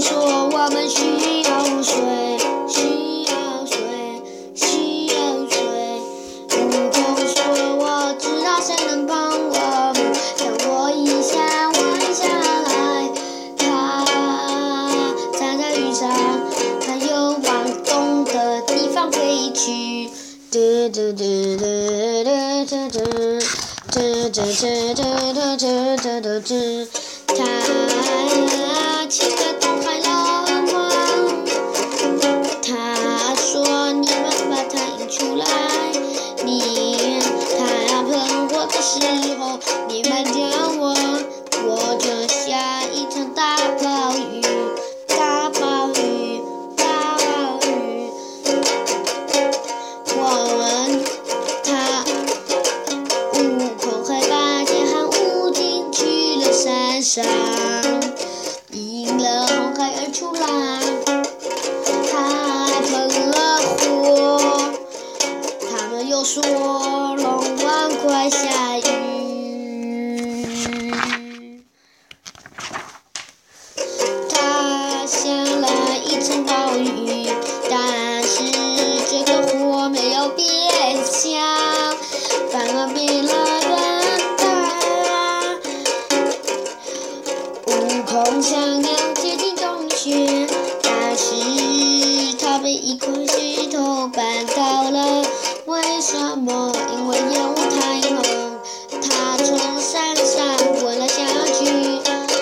[0.00, 1.94] 说我们需要水，
[2.66, 3.76] 需要水，
[4.54, 5.14] 需要
[5.46, 5.60] 水。
[6.56, 6.58] 悟
[6.90, 7.36] 空说
[7.76, 7.82] 我
[8.18, 9.98] 知道谁能帮我们，
[10.38, 11.78] 等我一下弯
[12.14, 12.26] 下
[12.64, 12.68] 来。
[13.58, 13.62] 他
[15.38, 16.08] 站在云上，
[16.80, 20.08] 他又往东的地方飞去。
[20.50, 21.22] 嘟嘟嘟
[21.58, 21.62] 嘟
[22.24, 22.28] 嘟
[22.64, 22.98] 嘟嘟
[23.90, 24.40] 嘟嘟
[24.94, 25.02] 嘟
[25.34, 25.62] 嘟嘟
[25.98, 26.50] 嘟嘟嘟，
[27.26, 27.38] 他
[29.08, 29.59] 骑着
[57.00, 57.59] inside.
[94.10, 95.22] 石头绊倒了。
[95.66, 96.72] 为什么？
[96.92, 98.22] 因为烟雾太浓，
[99.00, 102.00] 他从山上滚了下去，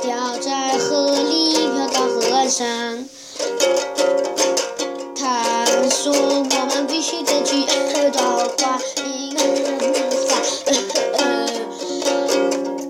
[0.00, 2.66] 掉在河里，漂到河岸上。
[5.16, 7.66] 他说我们必须得去
[8.12, 9.44] 找观音菩
[10.28, 10.30] 萨。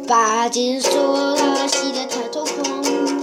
[0.06, 2.65] 八戒说他吸得太多空，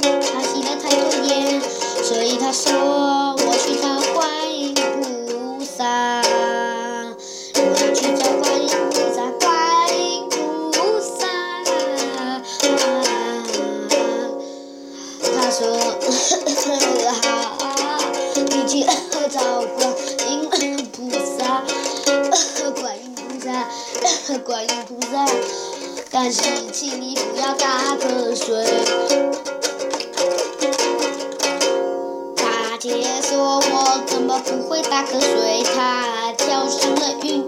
[0.01, 1.61] 他吸得太多烟，
[2.03, 3.36] 所以他说
[24.47, 25.25] 观音菩萨。
[26.09, 26.41] 但是
[26.71, 28.63] 请你不要打瞌睡。
[32.37, 35.63] 大姐说我怎么不会打瞌睡？
[35.75, 37.43] 她跳上了云，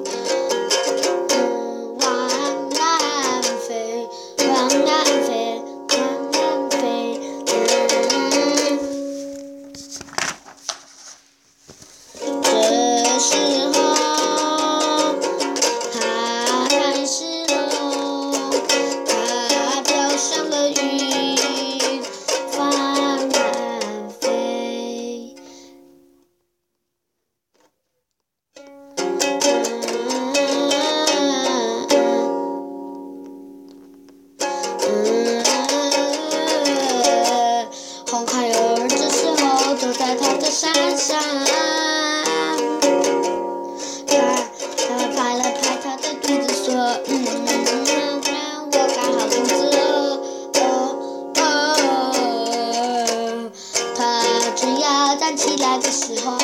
[55.36, 56.38] 起来的时候，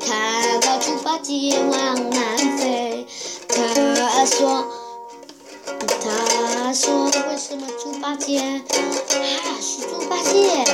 [0.00, 3.06] 看到猪八戒往南飞，
[3.48, 4.64] 他说。
[6.04, 8.38] 他说：“为什么猪八戒？
[8.38, 10.64] 啊，是猪八戒。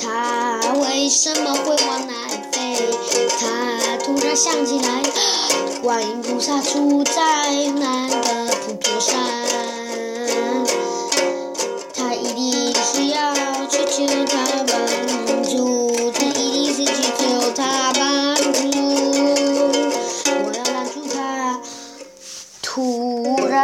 [0.00, 2.76] 他为什么会往南飞？
[3.38, 5.02] 他突然想起来，
[5.82, 7.12] 观音菩萨住在
[7.72, 9.18] 南的普陀山。
[11.92, 13.34] 他一定是要
[13.66, 18.78] 去求他帮助，他一定是去求他帮助。
[20.44, 21.60] 我要拦住他。”
[22.62, 23.60] 突然，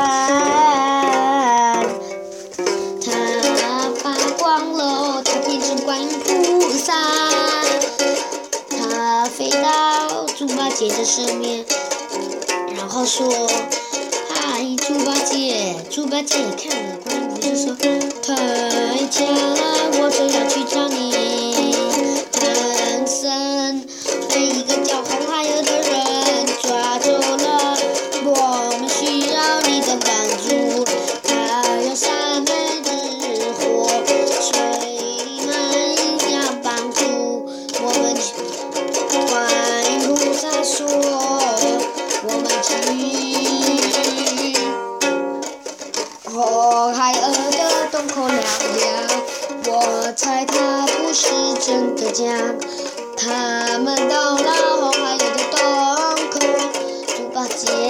[3.00, 3.11] 他
[4.03, 6.93] 发光了，他变成观音菩萨，
[8.71, 11.64] 他飞到猪八戒的身边，
[12.78, 13.26] 然后说
[14.32, 17.75] ：“嗨，猪八戒！”猪八戒看了观音菩萨说
[18.22, 18.36] ：“太
[19.10, 21.07] 假了，我正要去找你。”
[46.30, 48.38] 火海鹅的洞口亮
[48.76, 48.88] 亮，
[49.66, 52.25] 我猜它不是真的假。
[53.16, 55.58] 他们到了火海的洞
[56.30, 56.38] 口
[57.06, 57.88] 猪八戒。